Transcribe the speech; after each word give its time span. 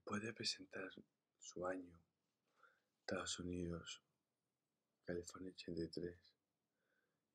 Después 0.00 0.22
de 0.22 0.32
presentar 0.32 0.90
su 1.38 1.66
año 1.66 2.00
Estados 3.00 3.38
Unidos, 3.38 4.02
California 5.04 5.52
83, 5.52 6.16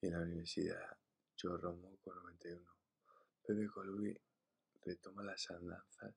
y 0.02 0.08
en 0.08 0.12
la 0.12 0.20
Universidad 0.20 0.98
Joe 1.40 1.58
Romo 1.58 1.96
con 2.04 2.16
91, 2.16 2.62
Pepe 3.46 3.68
Colby 3.68 4.20
retoma 4.84 5.24
las 5.24 5.50
andanzas 5.52 6.16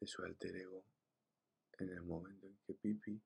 de 0.00 0.06
su 0.06 0.22
alter 0.22 0.56
ego 0.56 0.86
en 1.78 1.90
el 1.90 2.02
momento 2.02 2.46
en 2.46 2.56
que 2.58 2.72
Pipi 2.72 3.20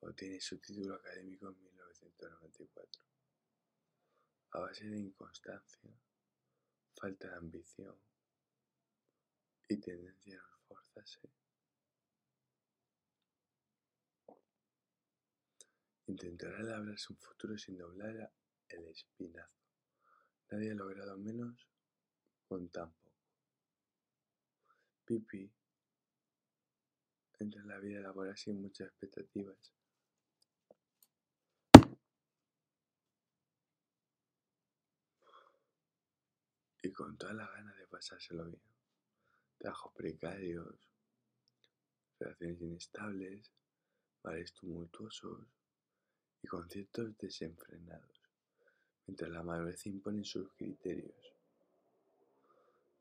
obtiene 0.00 0.40
su 0.40 0.58
título 0.58 0.94
académico 0.94 1.50
en 1.50 1.62
1994. 1.62 3.04
A 4.52 4.60
base 4.60 4.86
de 4.86 4.98
inconstancia, 4.98 5.90
falta 6.96 7.28
de 7.28 7.36
ambición 7.36 7.96
y 9.68 9.76
tendencia 9.76 10.40
a 10.40 10.48
no 10.48 10.56
esforzarse, 10.56 11.28
intentará 16.10 16.60
labrarse 16.62 17.12
un 17.12 17.18
futuro 17.18 17.56
sin 17.56 17.78
doblar 17.78 18.32
el 18.68 18.88
espinazo. 18.88 19.60
Nadie 20.50 20.72
ha 20.72 20.74
logrado 20.74 21.16
menos 21.16 21.68
con 22.48 22.68
tan 22.68 22.90
poco. 22.90 23.10
Pipi 25.04 25.50
entra 27.38 27.60
en 27.60 27.68
la 27.68 27.78
vida 27.78 28.00
laboral 28.00 28.36
sin 28.36 28.60
muchas 28.60 28.88
expectativas 28.88 29.72
y 36.82 36.92
con 36.92 37.16
toda 37.16 37.34
la 37.34 37.46
ganas 37.46 37.76
de 37.76 37.86
pasárselo 37.86 38.44
bien. 38.46 38.62
Trabajos 39.58 39.92
precarios, 39.94 40.74
relaciones 42.18 42.60
inestables, 42.60 43.50
bares 44.22 44.52
tumultuosos 44.54 45.59
y 46.42 46.46
conciertos 46.46 47.16
desenfrenados, 47.18 48.20
mientras 49.06 49.30
la 49.30 49.42
madurez 49.42 49.86
impone 49.86 50.24
sus 50.24 50.52
criterios. 50.52 51.34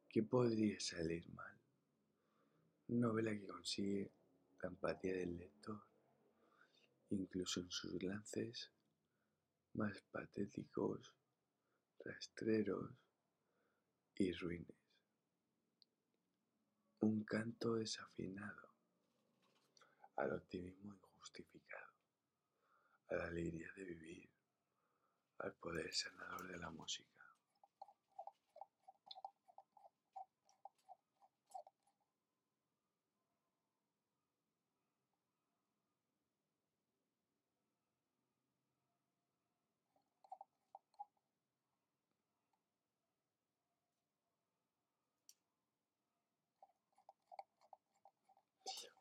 ¿Qué 0.08 0.24
podría 0.24 0.80
salir 0.80 1.28
mal? 1.30 1.56
Novela 2.88 3.32
que 3.32 3.46
consigue 3.46 4.12
la 4.62 4.70
empatía 4.70 5.14
del 5.14 5.38
lector, 5.38 5.80
incluso 7.12 7.60
en 7.60 7.70
sus 7.70 8.02
lances 8.02 8.72
más 9.74 10.02
patéticos, 10.12 11.14
rastreros 12.04 12.92
y 14.16 14.32
ruines. 14.34 14.76
Un 17.02 17.24
canto 17.24 17.76
desafinado 17.76 18.74
al 20.18 20.34
optimismo 20.34 20.96
injustificado, 20.96 21.89
a 23.10 23.16
la 23.16 23.26
alegría 23.26 23.72
de 23.76 23.84
vivir, 23.86 24.30
al 25.40 25.54
poder 25.56 25.94
sanador 25.94 26.48
de 26.48 26.58
la 26.58 26.70
música. 26.70 27.20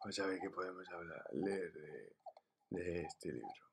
Ver 0.05 0.41
qué 0.41 0.49
podemos 0.49 0.89
hablar, 0.91 1.23
leer 1.33 1.71
de, 2.71 3.03
este 3.03 3.31
libro. 3.31 3.68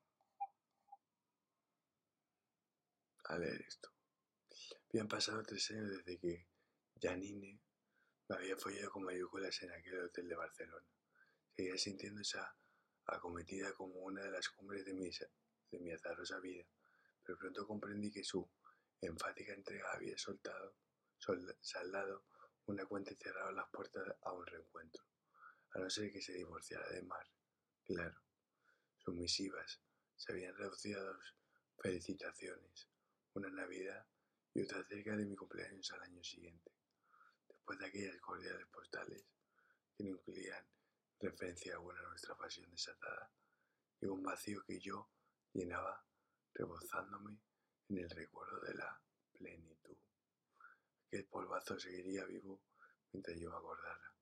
A 3.28 3.38
leer 3.38 3.60
esto. 3.62 3.90
Habían 4.90 5.08
pasado 5.08 5.42
tres 5.42 5.70
años 5.70 5.90
desde 5.90 6.18
que 6.18 6.46
Janine 7.00 7.60
me 8.28 8.36
había 8.36 8.56
follado 8.56 8.90
con 8.90 9.04
mayúsculas 9.04 9.62
en 9.62 9.72
aquel 9.72 10.04
hotel 10.04 10.28
de 10.28 10.36
Barcelona. 10.36 10.86
Seguía 11.54 11.76
sintiendo 11.76 12.20
esa 12.20 12.56
acometida 13.06 13.72
como 13.74 13.94
una 14.00 14.22
de 14.22 14.30
las 14.30 14.48
cumbres 14.50 14.84
de 14.84 14.94
mi, 14.94 15.10
de 15.10 15.78
mi 15.80 15.92
azarosa 15.92 16.38
vida, 16.40 16.64
pero 17.24 17.38
pronto 17.38 17.66
comprendí 17.66 18.10
que 18.12 18.22
su 18.22 18.48
enfática 19.00 19.52
entrega 19.54 19.92
había 19.92 20.16
soltado, 20.16 20.76
saldado 21.60 22.24
una 22.66 22.86
cuenta 22.86 23.12
y 23.12 23.16
cerrado 23.16 23.52
las 23.52 23.68
puertas 23.70 24.04
a 24.22 24.32
un 24.32 24.46
reencuentro 24.46 25.04
a 25.74 25.78
no 25.78 25.90
ser 25.90 26.10
que 26.10 26.22
se 26.22 26.32
divorciara 26.32 26.88
de 26.90 27.02
Mar. 27.02 27.26
Claro, 27.84 28.20
sus 28.98 29.14
misivas 29.14 29.80
se 30.16 30.32
habían 30.32 30.56
reducido 30.56 31.00
a 31.00 31.04
dos 31.04 31.36
felicitaciones, 31.78 32.88
una 33.36 33.50
Navidad 33.50 34.06
y 34.54 34.62
otra 34.62 34.82
cerca 34.84 35.14
de 35.14 35.26
mi 35.26 35.36
cumpleaños 35.36 35.92
al 35.92 36.02
año 36.04 36.24
siguiente, 36.24 36.72
después 37.46 37.78
de 37.78 37.86
aquellas 37.86 38.18
cordiales 38.18 38.66
postales 38.68 39.26
que 39.94 40.04
no 40.04 40.10
incluían 40.10 40.66
referencia 41.20 41.74
alguna 41.74 42.00
a 42.00 42.08
nuestra 42.08 42.34
pasión 42.34 42.70
desatada, 42.70 43.30
y 44.00 44.06
un 44.06 44.22
vacío 44.22 44.64
que 44.64 44.80
yo 44.80 45.10
llenaba 45.52 46.02
rebozándome 46.54 47.38
en 47.90 47.98
el 47.98 48.08
recuerdo 48.08 48.58
de 48.60 48.74
la 48.74 48.98
plenitud. 49.36 49.96
Aquel 51.06 51.26
polvazo 51.26 51.78
seguiría 51.78 52.24
vivo 52.24 52.62
mientras 53.12 53.38
yo 53.38 53.50
me 53.50 53.56
acordara. 53.56 54.14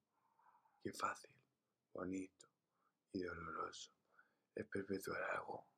Qué 0.83 0.93
fácil 0.93 1.31
bonito 1.93 2.49
y 3.13 3.23
doloroso 3.23 3.93
es 4.57 4.67
perpetuar 4.67 5.23
algo 5.23 5.69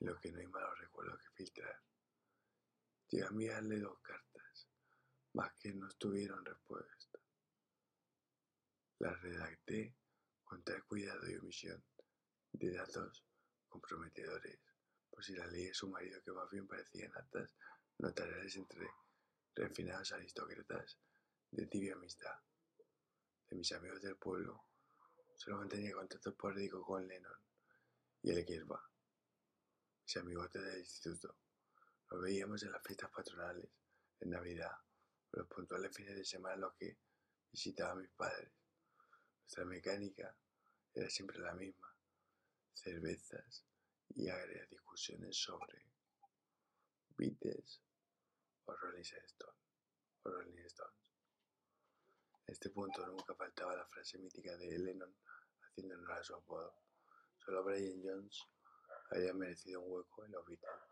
en 0.00 0.08
lo 0.08 0.20
que 0.20 0.32
no 0.32 0.40
hay 0.40 0.46
malos 0.48 0.78
recuerdos 0.80 1.22
que 1.22 1.30
filtrar. 1.30 1.80
A 3.20 3.26
enviarle 3.26 3.78
dos 3.78 4.00
cartas, 4.00 4.68
más 5.34 5.52
que 5.58 5.72
no 5.74 5.88
tuvieron 5.98 6.44
respuesta. 6.44 7.18
Las 8.98 9.20
redacté 9.20 9.94
con 10.44 10.62
tal 10.62 10.84
cuidado 10.84 11.28
y 11.28 11.36
omisión 11.36 11.82
de 12.52 12.72
datos 12.72 13.24
comprometedores, 13.68 14.58
por 15.10 15.22
si 15.24 15.34
la 15.34 15.46
de 15.48 15.74
su 15.74 15.88
marido 15.88 16.22
que 16.22 16.32
más 16.32 16.50
bien 16.50 16.66
parecían 16.66 17.12
actas 17.14 17.54
notariales 17.98 18.56
entre 18.56 18.88
refinados 19.54 20.12
aristócratas 20.12 20.98
de 21.50 21.66
tibia 21.66 21.94
amistad, 21.94 22.38
de 23.50 23.56
mis 23.56 23.72
amigos 23.72 24.00
del 24.00 24.16
pueblo 24.16 24.64
Solo 25.42 25.56
mantenía 25.56 25.92
contacto 25.92 26.30
esporádico 26.30 26.84
con 26.84 27.04
Lennon 27.08 27.36
y 28.22 28.30
el 28.30 28.46
Hierba, 28.46 28.80
ese 30.06 30.20
amigote 30.20 30.60
del 30.60 30.78
instituto. 30.78 31.34
Lo 32.12 32.20
veíamos 32.20 32.62
en 32.62 32.72
las 32.72 32.82
fiestas 32.82 33.10
patronales, 33.10 33.70
en 34.20 34.28
Navidad, 34.28 34.76
o 35.30 35.38
los 35.38 35.48
puntuales 35.48 35.96
fines 35.96 36.14
de 36.14 36.26
semana 36.26 36.56
en 36.56 36.60
los 36.60 36.74
que 36.74 36.98
visitaba 37.50 37.92
a 37.92 37.94
mis 37.94 38.10
padres. 38.10 38.52
Nuestra 39.40 39.64
mecánica 39.64 40.36
era 40.92 41.08
siempre 41.08 41.38
la 41.38 41.54
misma, 41.54 41.96
cervezas 42.74 43.64
y 44.10 44.28
agrias 44.28 44.68
discusiones 44.68 45.34
sobre 45.38 45.86
Beatles 47.16 47.80
o 48.66 48.76
Rolling 48.76 49.00
Stones. 49.00 49.56
O 50.24 50.28
Rolling 50.28 50.66
Stones. 50.66 51.00
En 52.46 52.52
este 52.52 52.68
punto 52.68 53.06
nunca 53.06 53.34
faltaba 53.34 53.74
la 53.74 53.86
frase 53.86 54.18
mítica 54.18 54.54
de 54.58 54.78
Lennon 54.78 55.16
haciendo 55.62 56.12
a 56.12 56.22
su 56.22 56.34
apodo. 56.34 56.76
Solo 57.38 57.64
Brian 57.64 58.02
Jones 58.04 58.38
había 59.12 59.32
merecido 59.32 59.80
un 59.80 59.92
hueco 59.92 60.26
en 60.26 60.32
los 60.32 60.44
Beatles. 60.44 60.91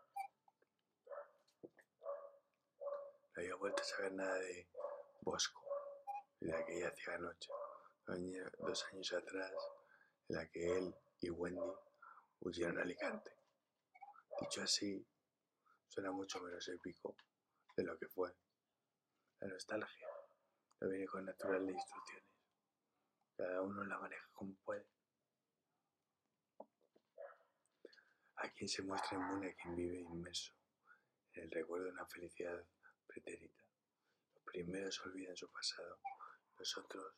No 3.33 3.41
había 3.41 3.55
vuelto 3.55 3.81
a 3.81 3.85
saber 3.85 4.13
nada 4.13 4.35
de 4.35 4.69
Bosco 5.21 5.61
de 6.39 6.53
aquella 6.53 6.91
ciega 6.95 7.19
noche, 7.19 7.49
dos 8.57 8.85
años 8.91 9.13
atrás, 9.13 9.53
en 10.27 10.35
la 10.35 10.47
que 10.49 10.77
él 10.77 10.95
y 11.21 11.29
Wendy 11.29 11.71
huyeron 12.39 12.79
a 12.79 12.81
Alicante. 12.81 13.31
Dicho 14.39 14.63
así, 14.63 15.05
suena 15.87 16.11
mucho 16.11 16.41
menos 16.41 16.67
épico 16.67 17.15
de 17.77 17.83
lo 17.83 17.97
que 17.97 18.07
fue. 18.07 18.35
La 19.39 19.47
nostalgia 19.47 20.07
no 20.79 20.89
viene 20.89 21.05
con 21.05 21.25
naturales 21.25 21.75
instrucciones. 21.75 22.25
Cada 23.37 23.61
uno 23.61 23.83
la 23.85 23.99
maneja 23.99 24.27
como 24.33 24.55
puede. 24.65 24.87
A 28.37 28.49
quien 28.49 28.67
se 28.67 28.81
muestra 28.81 29.17
inmune, 29.17 29.51
a 29.51 29.55
quien 29.55 29.75
vive 29.75 29.99
inmenso 29.99 30.53
en 31.33 31.43
el 31.43 31.51
recuerdo 31.51 31.85
de 31.85 31.91
una 31.91 32.05
felicidad 32.07 32.65
pretérita. 33.11 33.63
Los 34.33 34.43
primeros 34.45 34.99
olvidan 35.05 35.35
su 35.35 35.49
pasado, 35.49 35.99
los 36.57 36.77
otros 36.77 37.13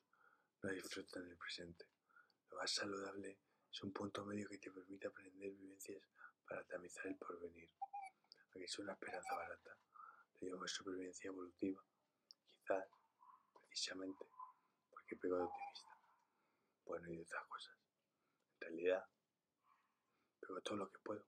no 0.62 0.72
disfrutan 0.72 1.26
del 1.28 1.38
presente. 1.38 1.86
Lo 2.50 2.58
más 2.58 2.72
saludable 2.72 3.40
es 3.72 3.84
un 3.84 3.92
punto 3.92 4.26
medio 4.26 4.48
que 4.50 4.58
te 4.58 4.72
permite 4.72 5.08
aprender 5.08 5.52
vivencias 5.52 6.04
para 6.48 6.64
tamizar 6.66 7.08
el 7.08 7.16
porvenir. 7.18 7.70
Aquí 8.50 8.64
es 8.64 8.80
una 8.80 8.94
esperanza 8.94 9.36
barata, 9.36 9.78
le 10.40 10.50
llamo 10.50 10.68
supervivencia 10.68 11.28
evolutiva, 11.28 11.84
quizás 12.56 12.88
precisamente 13.68 14.26
porque 14.90 15.16
pego 15.16 15.38
de 15.38 15.44
optimista. 15.44 15.90
Bueno, 16.86 17.10
y 17.10 17.18
de 17.18 17.24
otras 17.24 17.46
cosas. 17.46 17.76
En 18.54 18.62
realidad, 18.62 19.06
pego 20.40 20.62
todo 20.62 20.78
lo 20.78 20.92
que 20.92 21.00
puedo. 21.00 21.26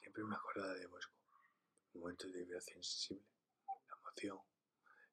Siempre 0.00 0.24
me 0.24 0.34
acordaba 0.34 0.74
de 0.74 0.86
Bosco, 0.86 1.13
momentos 1.94 2.32
de 2.32 2.40
vibración 2.40 2.82
sensible, 2.82 3.26
la 3.66 3.96
emoción. 3.96 4.38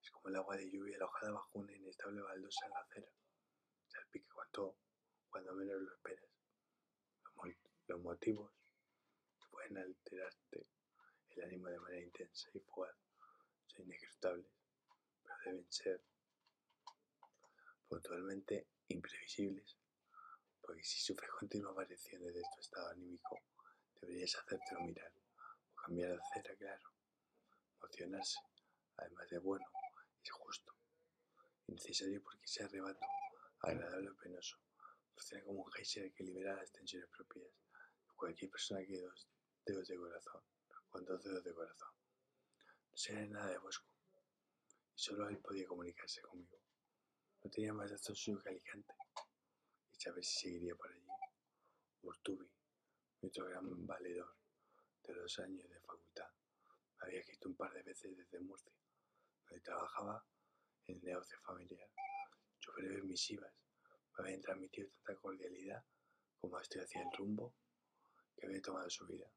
Es 0.02 0.12
como 0.12 0.30
el 0.30 0.36
agua 0.36 0.58
de 0.58 0.70
lluvia 0.70 0.96
alojada 0.98 1.34
bajo 1.34 1.60
una 1.60 1.76
inestable 1.76 2.22
baldosa 2.22 2.66
en 2.66 2.72
la 2.72 2.80
acera. 2.80 3.12
Salpica 3.88 4.34
cuando, 4.34 4.78
cuando 5.30 5.54
menos 5.54 5.82
lo 5.82 5.94
esperas. 5.94 6.30
Los 7.88 8.00
motivos 8.00 8.54
pueden 9.50 9.78
alterarte 9.78 10.66
el 11.30 11.44
ánimo 11.44 11.68
de 11.68 11.80
manera 11.80 12.04
intensa 12.04 12.50
y 12.54 12.60
fugaz. 12.60 12.96
Son 13.68 13.86
inescrutables, 13.86 14.48
pero 15.22 15.36
deben 15.46 15.72
ser 15.72 16.02
puntualmente 17.90 18.70
imprevisibles, 18.88 19.78
porque 20.62 20.84
si 20.84 21.02
sufres 21.02 21.32
continuas 21.32 21.76
variaciones 21.76 22.34
de 22.34 22.42
tu 22.42 22.62
estado 22.62 22.92
anímico, 22.92 23.42
deberías 24.00 24.36
hacértelo 24.38 24.82
mirar 24.82 25.12
cambiar 25.82 26.12
de 26.12 26.22
acera, 26.22 26.56
claro. 26.56 26.90
Emocionarse, 27.78 28.40
además 28.98 29.30
de 29.30 29.40
bueno, 29.40 29.66
es 30.24 30.32
justo, 30.32 30.74
innecesario 31.68 32.22
porque 32.22 32.46
ese 32.46 32.64
arrebato, 32.64 33.06
agradable 33.62 34.10
o 34.10 34.16
penoso, 34.16 34.58
funciona 35.14 35.44
como 35.44 35.64
un 35.64 35.72
geyser 35.72 36.14
que 36.14 36.24
libera 36.24 36.56
las 36.56 36.72
tensiones 36.72 37.10
propias 37.10 37.48
cualquier 38.16 38.52
persona 38.52 38.86
que 38.86 39.02
dos 39.02 39.28
dedos 39.66 39.88
de 39.88 39.98
corazón, 39.98 40.44
con 40.90 41.04
dos 41.06 41.24
dedos 41.24 41.44
de 41.44 41.54
corazón. 41.54 41.90
No 42.92 42.98
sé 42.98 43.26
nada 43.28 43.50
de 43.50 43.58
Bosco, 43.58 43.88
y 44.96 45.00
solo 45.00 45.28
él 45.28 45.40
podía 45.40 45.66
comunicarse 45.66 46.22
conmigo. 46.22 46.60
No 47.44 47.50
tenía 47.50 47.74
más 47.74 47.90
datos 47.90 48.20
suyo 48.20 48.40
que 48.40 48.50
Alicante, 48.50 48.94
y 49.92 50.00
saber 50.00 50.24
si 50.24 50.42
seguiría 50.42 50.76
por 50.76 50.92
allí. 50.92 51.08
Urtubi, 52.04 52.48
mi 53.22 53.30
otro 53.30 53.48
gran 53.48 53.88
valedor 53.88 54.41
de 55.04 55.16
los 55.16 55.40
años 55.40 55.68
de 55.70 55.80
facultad, 55.80 56.30
me 57.00 57.08
había 57.08 57.20
escrito 57.20 57.50
un 57.50 57.56
par 57.56 57.74
de 57.74 57.84
veces 57.84 58.16
desde 58.16 58.40
Murcia, 58.40 58.72
donde 59.48 59.62
trabajaba 59.62 60.26
en 60.88 61.02
negocio 61.02 61.40
familiar. 61.42 61.90
Sus 62.60 62.76
breves 62.76 63.04
misivas 63.04 63.54
me 64.18 64.24
habían 64.24 64.42
transmitido 64.42 64.90
tanta 64.90 65.20
cordialidad 65.20 65.84
como 66.40 66.60
estoy 66.60 66.82
hacia 66.82 67.02
el 67.02 67.12
rumbo 67.18 67.56
que 68.36 68.46
había 68.46 68.62
tomado 68.62 68.90
su 68.90 69.06
vida. 69.06 69.32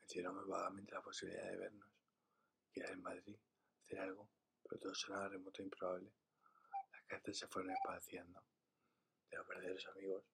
Mencionamos 0.00 0.46
vagamente 0.46 0.92
la 0.92 1.02
posibilidad 1.02 1.50
de 1.50 1.56
vernos, 1.56 1.90
quedar 2.72 2.90
en 2.92 3.02
Madrid, 3.02 3.38
hacer 3.84 4.00
algo, 4.00 4.30
pero 4.62 4.80
todo 4.80 4.94
sonaba 4.94 5.28
remoto 5.28 5.62
e 5.62 5.64
improbable. 5.64 6.12
Las 6.92 7.04
cartas 7.06 7.36
se 7.36 7.46
fueron 7.48 7.72
espaciando. 7.72 8.42
De 9.30 9.36
los 9.36 9.46
verdaderos 9.46 9.86
amigos, 9.88 10.24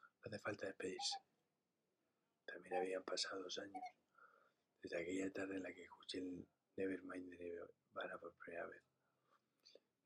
no 0.00 0.08
hace 0.24 0.38
falta 0.38 0.66
despedirse. 0.66 1.16
También 2.44 2.74
habían 2.74 3.02
pasado 3.04 3.42
dos 3.42 3.58
años, 3.58 3.82
desde 4.82 5.02
aquella 5.02 5.32
tarde 5.32 5.56
en 5.56 5.62
la 5.62 5.72
que 5.72 5.82
escuché 5.82 6.18
el 6.18 6.46
Nevermind 6.76 7.30
de 7.30 7.38
Nirvana 7.38 8.18
por 8.18 8.34
primera 8.34 8.66
vez. 8.66 8.82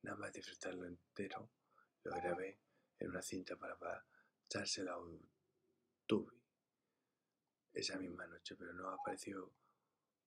Nada 0.03 0.17
más 0.17 0.33
disfrutarlo 0.33 0.87
entero, 0.87 1.51
lo 2.05 2.13
grabé 2.13 2.59
en 2.99 3.11
una 3.11 3.23
cinta 3.23 3.57
para 3.57 4.05
echársela 4.47 4.95
a 4.95 5.01
tubi 6.07 6.43
esa 7.73 7.99
misma 7.99 8.27
noche, 8.27 8.57
pero 8.57 8.73
no 8.73 8.89
apareció 8.91 9.53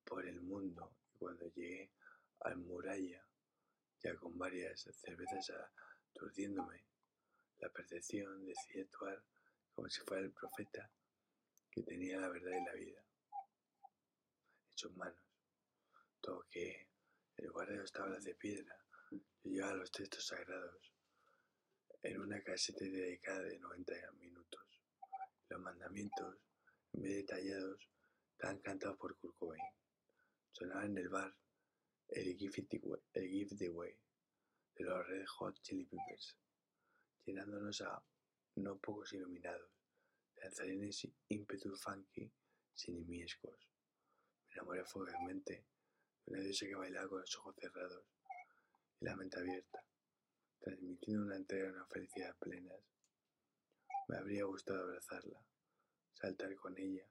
por 0.04 0.26
el 0.26 0.42
mundo. 0.42 0.96
Cuando 1.18 1.46
llegué 1.54 1.92
al 2.40 2.58
muralla, 2.58 3.24
ya 4.02 4.16
con 4.16 4.38
varias 4.38 4.90
cervezas 4.94 5.52
aturdiéndome, 6.10 6.84
la 7.60 7.70
percepción 7.70 8.44
decidí 8.46 8.82
actuar 8.82 9.24
como 9.74 9.88
si 9.88 10.02
fuera 10.02 10.24
el 10.24 10.32
profeta 10.32 10.92
que 11.72 11.84
tenía 11.84 12.20
la 12.20 12.30
verdad 12.30 12.52
y 12.52 12.66
la 12.66 12.74
vida 12.74 13.02
en 14.70 14.78
sus 14.78 14.96
manos. 14.96 15.24
Todo 16.20 16.46
que, 16.50 16.88
en 17.38 17.46
lugar 17.48 17.70
de 17.70 17.78
dos 17.78 17.92
tablas 17.92 18.24
de 18.24 18.36
piedra, 18.36 18.76
yo 19.10 19.52
llevaba 19.52 19.76
los 19.76 19.92
textos 19.92 20.28
sagrados 20.28 20.94
en 22.04 22.20
una 22.20 22.42
caseta 22.44 22.86
dedicada 22.86 23.42
de 23.44 23.60
90 23.60 23.94
minutos. 24.20 24.62
Los 25.50 25.62
mandamientos, 25.62 26.38
en 26.94 27.02
vez 27.02 27.16
de 27.16 27.24
tallados, 27.24 27.90
estaban 28.34 28.60
cantados 28.60 28.98
por 28.98 29.18
Kurt 29.18 29.38
Cobain. 29.38 29.64
Sonaba 30.52 30.86
en 30.86 30.98
el 30.98 31.10
bar 31.10 31.36
el 32.12 32.36
Give, 32.36 32.68
el 33.14 33.30
Give 33.30 33.56
the 33.56 33.70
Way 33.70 33.96
de 34.76 34.84
los 34.84 35.08
Red 35.08 35.26
Hot 35.38 35.62
Chili 35.62 35.86
Peppers, 35.86 36.36
llenándonos 37.26 37.82
a 37.82 38.04
no 38.56 38.78
pocos 38.80 39.14
iluminados, 39.14 39.72
danzarines 40.42 41.08
ímpetu 41.30 41.76
funky 41.76 42.32
sinimiescos. 42.74 43.60
Me 44.48 44.54
enamoré 44.54 44.84
fugazmente 44.86 45.66
de 46.26 46.34
una 46.34 46.42
diosa 46.42 46.66
que 46.66 46.76
bailaba 46.76 47.10
con 47.10 47.22
los 47.22 47.38
ojos 47.38 47.56
cerrados 47.60 48.06
y 49.00 49.06
la 49.06 49.16
mente 49.16 49.40
abierta 49.40 49.86
transmitiendo 50.62 51.26
una 51.26 51.36
entrega 51.38 51.68
y 51.68 51.72
una 51.72 51.86
felicidad 51.88 52.36
plenas. 52.38 52.80
Me 54.08 54.18
habría 54.18 54.46
gustado 54.46 54.84
abrazarla, 54.84 55.44
saltar 56.14 56.56
con 56.56 56.78
ella, 56.78 57.04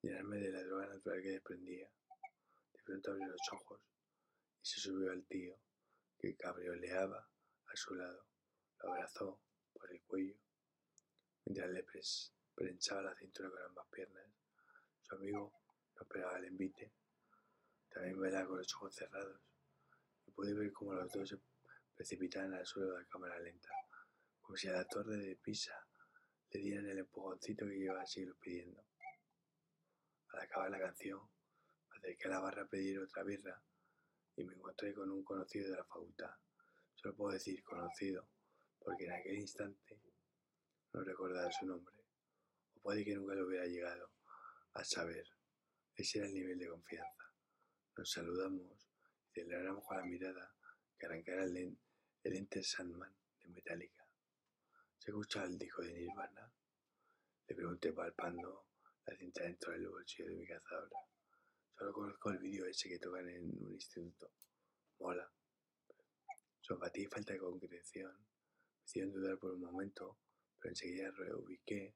llenarme 0.00 0.38
de 0.38 0.50
la 0.50 0.62
droga 0.62 0.86
natural 0.86 1.22
que 1.22 1.30
desprendía. 1.30 1.90
De 2.72 2.82
pronto 2.84 3.10
abrió 3.10 3.28
los 3.28 3.52
ojos 3.52 3.80
y 4.62 4.66
se 4.66 4.80
subió 4.80 5.12
al 5.12 5.26
tío, 5.26 5.58
que 6.18 6.36
cabrioleaba 6.36 7.28
a 7.66 7.76
su 7.76 7.94
lado. 7.94 8.26
Lo 8.78 8.92
abrazó 8.92 9.40
por 9.74 9.92
el 9.92 10.02
cuello, 10.02 10.36
mientras 11.44 11.70
le 11.70 11.82
prensaba 12.54 13.02
la 13.02 13.14
cintura 13.14 13.50
con 13.50 13.62
ambas 13.62 13.86
piernas. 13.90 14.24
Su 15.00 15.14
amigo 15.16 15.52
no 15.94 16.02
esperaba 16.02 16.38
el 16.38 16.44
envite. 16.44 16.92
También 17.88 18.20
bailaba 18.20 18.46
con 18.46 18.58
los 18.58 18.74
ojos 18.74 18.94
cerrados 18.94 19.40
y 20.26 20.30
pude 20.30 20.54
ver 20.54 20.72
cómo 20.72 20.94
los 20.94 21.12
dos 21.12 21.28
se 21.28 21.38
precipitaban 21.94 22.54
al 22.54 22.66
suelo 22.66 22.94
de 22.94 23.06
cámara 23.06 23.38
lenta, 23.38 23.68
como 24.40 24.56
si 24.56 24.68
a 24.68 24.72
la 24.72 24.84
torre 24.84 25.16
de 25.16 25.36
Pisa 25.36 25.74
le 26.50 26.60
dieran 26.60 26.88
el 26.88 26.98
empujoncito 26.98 27.66
que 27.66 27.78
llevaba 27.78 28.06
siglos 28.06 28.36
pidiendo. 28.40 28.84
Al 30.28 30.40
acabar 30.40 30.70
la 30.70 30.78
canción, 30.78 31.20
me 31.90 31.98
acerqué 31.98 32.26
a 32.26 32.30
la 32.30 32.40
barra 32.40 32.62
a 32.62 32.68
pedir 32.68 32.98
otra 32.98 33.22
birra 33.22 33.60
y 34.36 34.44
me 34.44 34.54
encontré 34.54 34.92
con 34.94 35.10
un 35.10 35.22
conocido 35.22 35.70
de 35.70 35.76
la 35.76 35.84
facultad. 35.84 36.30
Solo 36.94 37.14
puedo 37.14 37.32
decir 37.32 37.62
conocido, 37.62 38.28
porque 38.80 39.04
en 39.04 39.12
aquel 39.12 39.36
instante 39.36 40.00
no 40.92 41.02
recordaba 41.02 41.50
su 41.52 41.66
nombre, 41.66 42.03
puede 42.84 43.02
que 43.02 43.14
nunca 43.14 43.34
lo 43.34 43.46
hubiera 43.46 43.64
llegado 43.64 44.10
a 44.74 44.84
saber. 44.84 45.26
Ese 45.96 46.18
era 46.18 46.26
el 46.26 46.34
nivel 46.34 46.58
de 46.58 46.68
confianza. 46.68 47.32
Nos 47.96 48.10
saludamos 48.10 48.62
y 49.30 49.40
celebramos 49.40 49.82
con 49.86 49.96
la 49.96 50.04
mirada 50.04 50.54
que 50.98 51.06
arrancara 51.06 51.44
el, 51.44 51.78
el 52.24 52.36
Enter 52.36 52.62
Sandman 52.62 53.16
de 53.42 53.48
Metallica. 53.48 54.06
¿Se 54.98 55.10
escucha 55.10 55.44
el 55.44 55.56
disco 55.56 55.80
de 55.80 55.94
Nirvana? 55.94 56.52
Le 57.48 57.54
pregunté 57.54 57.94
palpando 57.94 58.66
la 59.06 59.16
cinta 59.16 59.44
dentro 59.44 59.72
del 59.72 59.88
bolsillo 59.88 60.28
de 60.28 60.34
mi 60.34 60.46
cazadora. 60.46 60.98
Solo 61.78 61.92
conozco 61.94 62.30
el 62.32 62.38
vídeo 62.38 62.66
ese 62.66 62.90
que 62.90 62.98
tocan 62.98 63.26
en 63.30 63.44
un 63.64 63.72
instituto. 63.72 64.30
Mola. 64.98 65.32
Su 66.60 66.74
apatía 66.74 67.04
y 67.04 67.06
falta 67.06 67.32
de 67.32 67.38
concreción 67.38 68.12
me 68.12 68.84
hicieron 68.84 69.10
dudar 69.10 69.38
por 69.38 69.52
un 69.52 69.62
momento, 69.62 70.18
pero 70.60 70.72
enseguida 70.72 71.10
reubiqué 71.12 71.94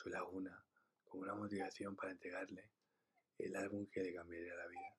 su 0.00 0.08
laguna 0.08 0.64
como 1.04 1.24
una 1.24 1.34
motivación 1.34 1.94
para 1.94 2.12
entregarle 2.12 2.70
el 3.36 3.54
álbum 3.54 3.86
que 3.90 4.00
le 4.02 4.14
cambiaría 4.14 4.54
la 4.54 4.66
vida. 4.66 4.96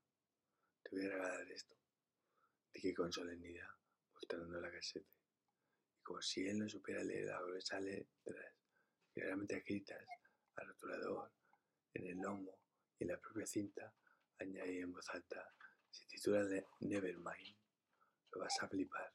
Te 0.84 0.91
voy 0.91 1.05
a 1.05 1.10
regalar 1.10 1.51
esto. 1.51 1.75
Dije 2.72 2.93
con 2.93 3.12
solemnidad, 3.12 3.67
mostrando 4.13 4.62
la 4.62 4.70
caseta. 4.70 5.10
Y 5.98 6.03
como 6.03 6.22
si 6.22 6.48
él 6.48 6.60
no 6.60 6.70
supiera 6.70 7.03
leer 7.03 7.25
las 7.25 7.41
gruesas 7.41 7.81
letras 7.81 8.53
claramente 9.12 9.58
escritas 9.58 10.05
al 10.58 10.67
rotulador, 10.67 11.31
en 11.96 12.05
el 12.05 12.17
lomo 12.17 12.60
y 13.00 13.03
en 13.03 13.10
la 13.10 13.20
propia 13.20 13.48
cinta, 13.48 13.91
añadí 14.38 14.77
en 14.77 14.91
voz 14.91 15.10
alta, 15.10 15.51
se 15.89 16.05
titula 16.05 16.46
Nevermind, 16.81 17.58
lo 18.34 18.41
vas 18.41 18.62
a 18.62 18.67
flipar. 18.67 19.12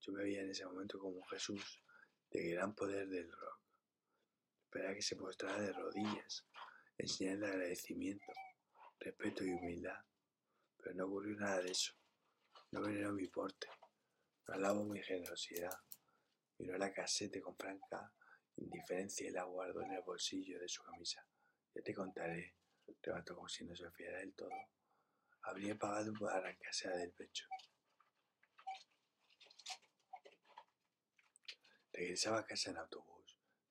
Yo 0.00 0.12
me 0.12 0.24
veía 0.24 0.42
en 0.42 0.50
ese 0.50 0.66
momento 0.66 0.98
como 0.98 1.24
Jesús 1.28 1.82
de 2.30 2.50
gran 2.50 2.74
poder 2.74 3.08
del 3.08 3.32
rock. 3.32 3.57
Esperaba 4.68 4.94
que 4.94 5.00
se 5.00 5.16
mostrara 5.16 5.62
de 5.62 5.72
rodillas, 5.72 6.44
en 6.98 7.42
agradecimiento, 7.42 8.26
respeto 9.00 9.42
y 9.42 9.50
humildad, 9.50 9.98
pero 10.76 10.94
no 10.94 11.06
ocurrió 11.06 11.38
nada 11.38 11.62
de 11.62 11.70
eso. 11.70 11.94
No 12.72 12.82
venero 12.82 13.14
mi 13.14 13.26
porte, 13.28 13.66
no 14.46 14.54
alabo 14.54 14.84
mi 14.84 15.02
generosidad. 15.02 15.72
Miró 16.58 16.76
la 16.76 16.92
casete 16.92 17.40
con 17.40 17.56
franca 17.56 18.12
indiferencia 18.56 19.26
y 19.26 19.30
la 19.30 19.44
guardó 19.44 19.80
en 19.80 19.92
el 19.92 20.02
bolsillo 20.02 20.60
de 20.60 20.68
su 20.68 20.82
camisa. 20.82 21.26
Ya 21.74 21.80
te 21.80 21.94
contaré, 21.94 22.54
levantó 23.02 23.36
como 23.36 23.48
si 23.48 23.64
no 23.64 23.74
se 23.74 23.90
fiara 23.92 24.18
del 24.18 24.34
todo. 24.34 24.50
Habría 25.44 25.78
pagado 25.78 26.12
por 26.12 26.30
arrancársela 26.30 26.98
del 26.98 27.12
pecho. 27.12 27.46
Regresaba 31.90 32.40
a 32.40 32.44
casa 32.44 32.70
en 32.70 32.76
autobús, 32.76 33.17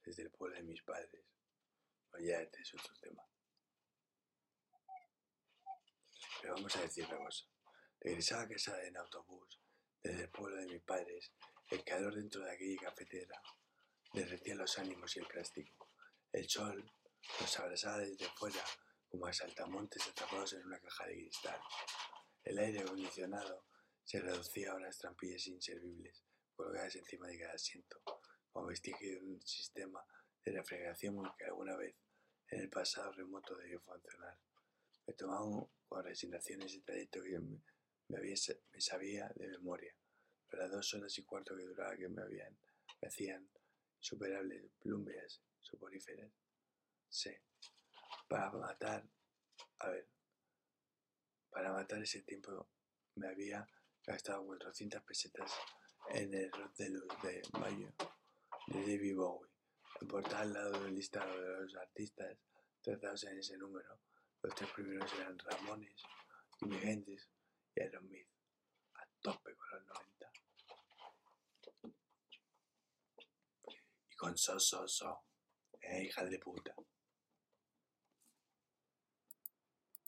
desde 0.08 0.24
el 0.24 0.32
pueblo 0.32 0.56
de 0.56 0.64
mis 0.64 0.82
padres. 0.84 1.26
Oye, 2.14 2.42
este 2.42 2.62
es 2.62 2.74
otro 2.74 2.94
tema. 3.02 3.22
Pero 6.42 6.54
vamos 6.56 6.76
a 6.78 6.82
decir 6.82 7.06
una 7.08 7.18
cosa. 7.18 7.46
Regresaba 8.00 8.44
a 8.44 8.48
casa 8.48 8.82
en 8.84 8.96
autobús, 8.96 9.60
desde 10.02 10.24
el 10.24 10.30
pueblo 10.30 10.56
de 10.62 10.68
mis 10.68 10.82
padres. 10.84 11.34
El 11.70 11.84
calor 11.84 12.16
dentro 12.16 12.42
de 12.42 12.52
aquella 12.52 12.90
cafetera 12.90 13.42
derretía 14.14 14.56
los 14.56 14.80
ánimos 14.80 15.14
y 15.18 15.20
el 15.20 15.28
plástico. 15.28 15.92
El 16.32 16.48
sol 16.48 16.90
nos 17.42 17.60
abrazaba 17.60 17.98
desde 17.98 18.30
fuera 18.30 18.64
como 19.10 19.28
a 19.28 19.34
saltamontes 19.34 20.08
atrapados 20.08 20.54
en 20.54 20.66
una 20.66 20.80
caja 20.80 21.06
de 21.08 21.16
cristal. 21.16 21.60
El 22.46 22.60
aire 22.60 22.80
acondicionado 22.80 23.66
se 24.06 24.22
reducía 24.22 24.72
a 24.72 24.76
unas 24.76 24.98
trampillas 24.98 25.46
inservibles 25.48 26.24
colgadas 26.56 26.96
encima 26.96 27.28
de 27.28 27.40
cada 27.40 27.54
asiento, 27.54 28.02
como 28.58 28.70
vestigio 28.70 29.12
de 29.12 29.20
un 29.20 29.42
sistema 29.46 30.04
de 30.44 30.52
refrigeración 30.52 31.16
que 31.38 31.46
alguna 31.46 31.76
vez 31.76 31.96
en 32.50 32.62
el 32.62 32.70
pasado 32.70 33.12
remoto 33.12 33.56
debió 33.56 33.80
funcionar. 33.82 34.36
Me 35.06 35.14
tomaba 35.14 35.46
con 35.88 36.04
resignación 36.04 36.64
ese 36.64 36.82
trayecto 36.82 37.22
que 37.22 37.38
me, 37.40 37.62
me 38.10 38.82
sabía 38.82 39.32
de 39.36 39.48
memoria, 39.48 39.94
pero 40.50 40.64
las 40.64 40.72
dos 40.72 40.94
horas 40.96 41.16
y 41.20 41.24
cuarto 41.24 41.56
que 41.56 41.66
duraba 41.66 41.96
que 41.96 42.10
me, 42.10 42.24
habían, 42.24 42.58
me 43.00 43.08
hacían 43.08 43.48
superables 44.00 44.72
plumbeas 44.80 45.40
soporíferas. 45.62 46.32
Sí, 47.10 47.30
para 48.28 48.52
matar, 48.54 49.08
a 49.80 49.90
ver, 49.90 50.08
para 51.52 51.74
matar 51.74 52.02
ese 52.02 52.24
tiempo 52.24 52.68
me 53.14 53.28
había 53.28 53.68
gastado 54.04 54.44
400 54.48 55.04
pesetas 55.04 55.54
en 56.10 56.34
el 56.34 56.52
de 56.76 56.90
luz 56.90 57.22
de 57.22 57.42
mayo 57.60 57.94
de 58.68 58.80
David 58.82 59.16
Bowie. 59.16 59.50
En 60.02 60.08
portada 60.08 60.42
al 60.42 60.54
lado 60.54 60.84
del 60.84 60.94
listado 60.94 61.42
de 61.42 61.62
los 61.62 61.76
artistas 61.76 62.38
tratados 62.82 63.24
en 63.24 63.40
ese 63.40 63.58
número, 63.58 64.00
los 64.44 64.54
tres 64.54 64.70
primeros 64.72 65.12
eran 65.14 65.38
Ramones, 65.40 66.04
Inmigrantes 66.62 67.30
y 67.76 67.82
Aerosmith. 67.82 68.28
A 68.96 69.08
tope 69.22 69.56
con 69.56 69.70
los 69.72 69.88
90. 69.88 70.32
Y 74.10 74.16
con 74.16 74.38
So 74.38 74.60
So 74.60 74.88
So, 74.88 75.24
eh, 75.82 76.04
hija 76.04 76.26
de 76.26 76.40
puta. 76.40 76.76